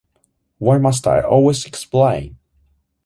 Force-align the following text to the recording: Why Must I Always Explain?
Why 0.57 0.79
Must 0.79 1.05
I 1.05 1.19
Always 1.21 1.63
Explain? 1.67 2.39